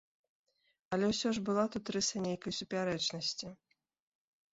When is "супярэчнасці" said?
2.61-3.47